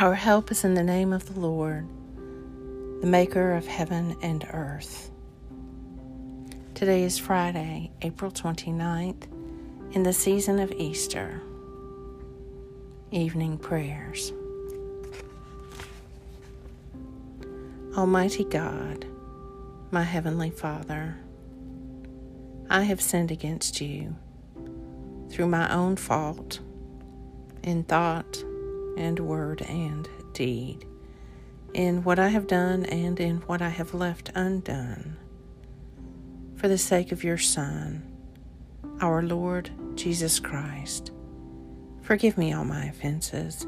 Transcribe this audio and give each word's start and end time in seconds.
Our 0.00 0.14
help 0.14 0.52
is 0.52 0.62
in 0.62 0.74
the 0.74 0.84
name 0.84 1.12
of 1.12 1.34
the 1.34 1.40
Lord, 1.40 1.88
the 3.00 3.06
maker 3.08 3.54
of 3.54 3.66
heaven 3.66 4.16
and 4.22 4.46
earth. 4.52 5.10
Today 6.74 7.02
is 7.02 7.18
Friday, 7.18 7.90
April 8.02 8.30
29th, 8.30 9.24
in 9.96 10.04
the 10.04 10.12
season 10.12 10.60
of 10.60 10.70
Easter. 10.70 11.42
Evening 13.10 13.58
prayers. 13.58 14.32
Almighty 17.96 18.44
God, 18.44 19.04
my 19.90 20.04
Heavenly 20.04 20.50
Father, 20.50 21.16
I 22.70 22.84
have 22.84 23.00
sinned 23.00 23.32
against 23.32 23.80
you 23.80 24.14
through 25.28 25.48
my 25.48 25.68
own 25.74 25.96
fault 25.96 26.60
in 27.64 27.82
thought 27.82 28.44
and 28.98 29.20
word 29.20 29.62
and 29.62 30.08
deed, 30.32 30.86
in 31.72 32.04
what 32.04 32.18
I 32.18 32.28
have 32.28 32.46
done 32.46 32.84
and 32.84 33.18
in 33.18 33.38
what 33.42 33.62
I 33.62 33.68
have 33.68 33.94
left 33.94 34.30
undone. 34.34 35.16
For 36.56 36.68
the 36.68 36.78
sake 36.78 37.12
of 37.12 37.24
your 37.24 37.38
Son, 37.38 38.02
our 39.00 39.22
Lord 39.22 39.70
Jesus 39.94 40.40
Christ, 40.40 41.12
forgive 42.02 42.36
me 42.36 42.52
all 42.52 42.64
my 42.64 42.86
offenses 42.86 43.66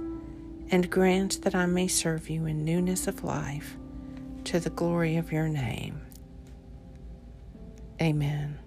and 0.71 0.91
grant 0.91 1.43
that 1.43 1.55
I 1.55 1.67
may 1.67 1.89
serve 1.89 2.29
you 2.29 2.47
in 2.47 2.65
newness 2.65 3.07
of 3.07 3.25
life 3.25 3.77
to 4.45 4.61
the 4.61 4.71
glory 4.71 5.17
of 5.17 5.33
your 5.33 5.49
name. 5.49 6.01
Amen. 8.01 8.59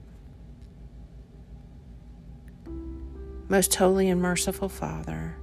Most 3.49 3.75
holy 3.75 4.09
and 4.09 4.21
merciful 4.21 4.69
Father, 4.69 5.35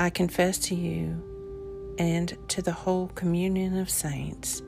I 0.00 0.08
confess 0.08 0.56
to 0.60 0.74
you 0.74 1.94
and 1.98 2.34
to 2.48 2.62
the 2.62 2.72
whole 2.72 3.08
communion 3.08 3.76
of 3.76 3.90
saints 3.90 4.62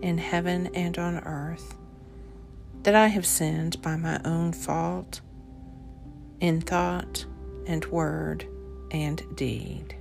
in 0.00 0.16
heaven 0.16 0.68
and 0.74 0.96
on 0.96 1.18
earth 1.24 1.76
that 2.84 2.94
I 2.94 3.08
have 3.08 3.26
sinned 3.26 3.82
by 3.82 3.96
my 3.96 4.20
own 4.24 4.52
fault 4.52 5.22
in 6.38 6.60
thought 6.60 7.26
and 7.66 7.84
word 7.86 8.46
and 8.92 9.24
deed. 9.34 9.96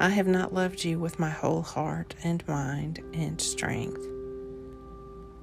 I 0.00 0.08
have 0.08 0.26
not 0.26 0.52
loved 0.52 0.82
you 0.82 0.98
with 0.98 1.20
my 1.20 1.30
whole 1.30 1.62
heart 1.62 2.16
and 2.24 2.44
mind 2.48 2.98
and 3.14 3.40
strength. 3.40 4.04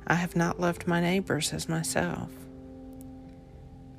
I 0.06 0.16
have 0.16 0.36
not 0.36 0.60
loved 0.60 0.86
my 0.86 1.00
neighbors 1.00 1.54
as 1.54 1.70
myself. 1.70 2.30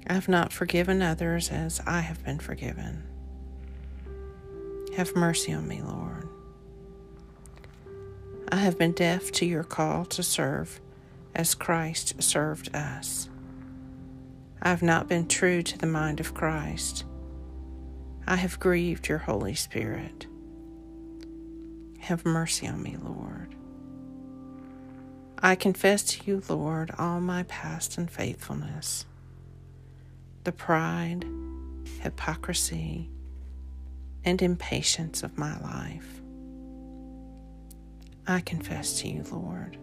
I 0.07 0.13
have 0.13 0.29
not 0.29 0.53
forgiven 0.53 1.01
others 1.01 1.51
as 1.51 1.81
I 1.87 2.01
have 2.01 2.23
been 2.23 2.41
forgiven. 2.41 3.07
Have 5.01 5.17
mercy 5.17 5.51
on 5.55 5.67
me, 5.67 5.81
Lord. 5.81 6.29
I 8.53 8.57
have 8.57 8.77
been 8.77 8.93
deaf 8.93 9.33
to 9.33 9.47
your 9.47 9.65
call 9.65 10.05
to 10.05 10.23
serve 10.23 10.79
as 11.35 11.55
Christ 11.55 12.23
served 12.23 12.77
us. 12.77 13.31
I 14.61 14.69
have 14.69 14.83
not 14.83 15.09
been 15.09 15.27
true 15.27 15.63
to 15.63 15.79
the 15.79 15.87
mind 15.87 16.21
of 16.21 16.35
Christ. 16.35 17.05
I 18.27 18.37
have 18.37 18.61
grieved 18.61 19.09
your 19.09 19.17
Holy 19.17 19.55
Spirit. 19.55 20.27
Have 22.01 22.27
mercy 22.27 22.69
on 22.69 22.83
me, 22.83 22.99
Lord. 23.03 23.55
I 25.39 25.55
confess 25.55 26.03
to 26.03 26.27
you, 26.31 26.43
Lord, 26.47 26.91
all 26.99 27.23
my 27.23 27.45
past 27.45 27.97
unfaithfulness, 27.97 29.07
the 30.45 30.53
pride, 30.53 31.25
hypocrisy, 32.03 33.09
and 34.25 34.41
impatience 34.43 35.23
of 35.23 35.39
my 35.39 35.59
life. 35.61 36.21
I 38.27 38.41
confess 38.41 39.01
to 39.01 39.09
you, 39.09 39.25
Lord, 39.31 39.79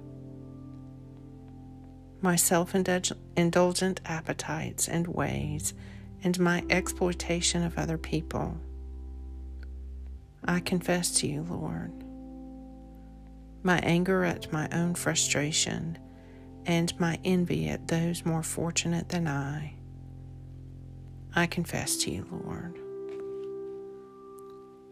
my 2.22 2.36
self 2.36 2.74
indulgent 2.76 4.02
appetites 4.06 4.88
and 4.88 5.08
ways, 5.08 5.74
and 6.24 6.40
my 6.40 6.64
exploitation 6.70 7.64
of 7.64 7.78
other 7.78 7.98
people. 7.98 8.58
I 10.46 10.60
confess 10.60 11.12
to 11.20 11.28
you, 11.28 11.44
Lord 11.44 11.92
my 13.68 13.80
anger 13.80 14.24
at 14.24 14.52
my 14.52 14.68
own 14.72 14.96
frustration, 14.96 15.98
and 16.66 16.98
my 17.00 17.20
envy 17.26 17.68
at 17.68 17.88
those 17.90 18.26
more 18.26 18.42
fortunate 18.42 19.10
than 19.10 19.28
I. 19.28 19.74
I 21.36 21.48
confess 21.48 21.98
to 21.98 22.12
you, 22.12 22.26
Lord. 22.32 22.80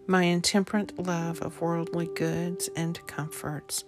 My 0.07 0.23
intemperate 0.23 0.99
love 0.99 1.41
of 1.41 1.61
worldly 1.61 2.07
goods 2.13 2.69
and 2.75 2.99
comforts, 3.07 3.83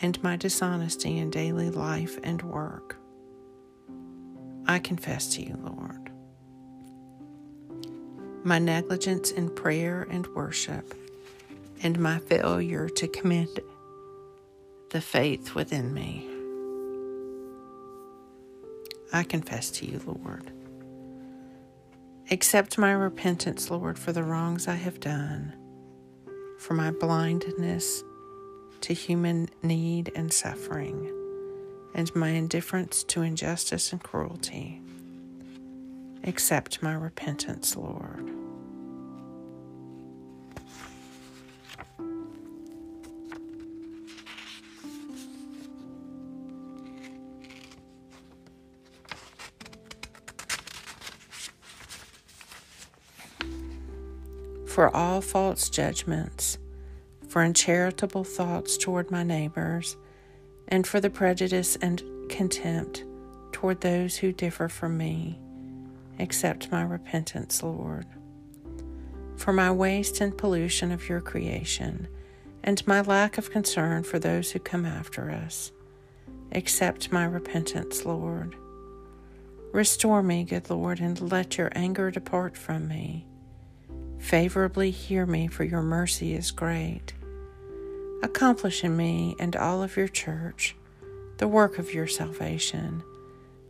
and 0.00 0.22
my 0.22 0.36
dishonesty 0.36 1.18
in 1.18 1.30
daily 1.30 1.68
life 1.68 2.16
and 2.22 2.40
work. 2.42 2.96
I 4.68 4.78
confess 4.78 5.34
to 5.34 5.42
you, 5.42 5.58
Lord. 5.60 6.10
My 8.44 8.60
negligence 8.60 9.32
in 9.32 9.50
prayer 9.50 10.06
and 10.08 10.28
worship, 10.28 10.94
and 11.82 11.98
my 11.98 12.20
failure 12.20 12.88
to 12.90 13.08
commend 13.08 13.58
the 14.90 15.00
faith 15.00 15.56
within 15.56 15.92
me. 15.92 16.28
I 19.12 19.24
confess 19.24 19.72
to 19.72 19.86
you, 19.86 20.00
Lord. 20.06 20.52
Accept 22.30 22.76
my 22.76 22.92
repentance, 22.92 23.70
Lord, 23.70 23.98
for 23.98 24.12
the 24.12 24.22
wrongs 24.22 24.68
I 24.68 24.74
have 24.74 25.00
done, 25.00 25.54
for 26.58 26.74
my 26.74 26.90
blindness 26.90 28.04
to 28.82 28.92
human 28.92 29.48
need 29.62 30.12
and 30.14 30.30
suffering, 30.30 31.10
and 31.94 32.14
my 32.14 32.28
indifference 32.28 33.02
to 33.04 33.22
injustice 33.22 33.92
and 33.92 34.02
cruelty. 34.02 34.82
Accept 36.24 36.82
my 36.82 36.92
repentance, 36.92 37.76
Lord. 37.76 38.30
For 54.78 54.96
all 54.96 55.20
false 55.20 55.68
judgments, 55.68 56.56
for 57.26 57.42
uncharitable 57.42 58.22
thoughts 58.22 58.76
toward 58.76 59.10
my 59.10 59.24
neighbors, 59.24 59.96
and 60.68 60.86
for 60.86 61.00
the 61.00 61.10
prejudice 61.10 61.74
and 61.82 62.00
contempt 62.28 63.02
toward 63.50 63.80
those 63.80 64.18
who 64.18 64.30
differ 64.30 64.68
from 64.68 64.96
me. 64.96 65.36
Accept 66.20 66.70
my 66.70 66.80
repentance, 66.80 67.60
Lord. 67.60 68.06
For 69.34 69.52
my 69.52 69.72
waste 69.72 70.20
and 70.20 70.38
pollution 70.38 70.92
of 70.92 71.08
your 71.08 71.20
creation, 71.20 72.06
and 72.62 72.86
my 72.86 73.00
lack 73.00 73.36
of 73.36 73.50
concern 73.50 74.04
for 74.04 74.20
those 74.20 74.52
who 74.52 74.60
come 74.60 74.86
after 74.86 75.28
us. 75.28 75.72
Accept 76.52 77.10
my 77.10 77.24
repentance, 77.24 78.04
Lord. 78.04 78.54
Restore 79.72 80.22
me, 80.22 80.44
good 80.44 80.70
Lord, 80.70 81.00
and 81.00 81.32
let 81.32 81.58
your 81.58 81.72
anger 81.74 82.12
depart 82.12 82.56
from 82.56 82.86
me. 82.86 83.26
Favorably 84.18 84.90
hear 84.90 85.24
me, 85.26 85.46
for 85.46 85.64
your 85.64 85.82
mercy 85.82 86.34
is 86.34 86.50
great. 86.50 87.12
Accomplish 88.22 88.84
in 88.84 88.96
me 88.96 89.36
and 89.38 89.54
all 89.56 89.82
of 89.82 89.96
your 89.96 90.08
church 90.08 90.74
the 91.38 91.48
work 91.48 91.78
of 91.78 91.94
your 91.94 92.06
salvation, 92.08 93.02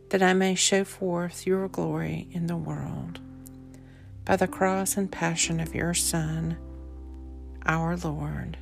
that 0.09 0.23
I 0.23 0.33
may 0.33 0.55
show 0.55 0.83
forth 0.83 1.45
your 1.45 1.67
glory 1.67 2.27
in 2.31 2.47
the 2.47 2.57
world. 2.57 3.19
By 4.25 4.35
the 4.35 4.47
cross 4.47 4.97
and 4.97 5.11
passion 5.11 5.59
of 5.59 5.75
your 5.75 5.93
Son, 5.93 6.57
our 7.65 7.95
Lord, 7.95 8.57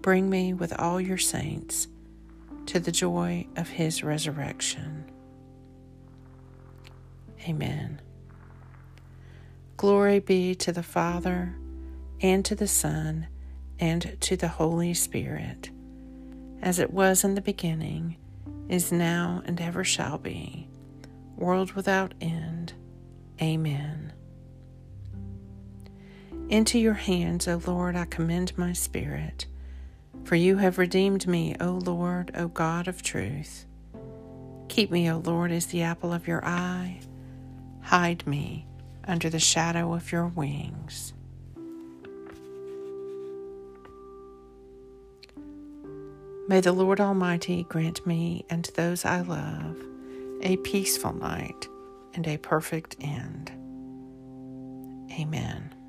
bring 0.00 0.28
me 0.28 0.52
with 0.52 0.76
all 0.78 1.00
your 1.00 1.18
saints 1.18 1.86
to 2.66 2.80
the 2.80 2.92
joy 2.92 3.46
of 3.56 3.68
his 3.68 4.02
resurrection. 4.02 5.04
Amen. 7.48 8.00
Glory 9.80 10.18
be 10.18 10.54
to 10.56 10.72
the 10.72 10.82
Father, 10.82 11.56
and 12.20 12.44
to 12.44 12.54
the 12.54 12.68
Son, 12.68 13.28
and 13.78 14.14
to 14.20 14.36
the 14.36 14.46
Holy 14.46 14.92
Spirit, 14.92 15.70
as 16.60 16.78
it 16.78 16.92
was 16.92 17.24
in 17.24 17.34
the 17.34 17.40
beginning, 17.40 18.18
is 18.68 18.92
now, 18.92 19.42
and 19.46 19.58
ever 19.58 19.82
shall 19.82 20.18
be, 20.18 20.68
world 21.34 21.72
without 21.72 22.12
end. 22.20 22.74
Amen. 23.40 24.12
Into 26.50 26.78
your 26.78 26.92
hands, 26.92 27.48
O 27.48 27.62
Lord, 27.66 27.96
I 27.96 28.04
commend 28.04 28.58
my 28.58 28.74
spirit, 28.74 29.46
for 30.24 30.36
you 30.36 30.58
have 30.58 30.76
redeemed 30.76 31.26
me, 31.26 31.56
O 31.58 31.70
Lord, 31.70 32.32
O 32.34 32.48
God 32.48 32.86
of 32.86 33.00
truth. 33.00 33.64
Keep 34.68 34.90
me, 34.90 35.10
O 35.10 35.16
Lord, 35.16 35.50
as 35.50 35.68
the 35.68 35.80
apple 35.80 36.12
of 36.12 36.28
your 36.28 36.44
eye. 36.44 37.00
Hide 37.80 38.26
me 38.26 38.66
under 39.06 39.30
the 39.30 39.38
shadow 39.38 39.94
of 39.94 40.12
your 40.12 40.26
wings. 40.26 41.12
May 46.48 46.60
the 46.60 46.72
Lord 46.72 47.00
Almighty 47.00 47.64
grant 47.68 48.04
me 48.06 48.44
and 48.50 48.64
those 48.74 49.04
I 49.04 49.20
love 49.20 49.76
a 50.42 50.56
peaceful 50.58 51.12
night 51.12 51.68
and 52.14 52.26
a 52.26 52.38
perfect 52.38 52.96
end. 53.00 53.52
Amen. 55.12 55.79